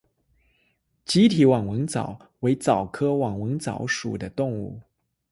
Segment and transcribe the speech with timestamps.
[1.05, 4.81] 棘体网纹蚤为蚤科网纹蚤属的动物。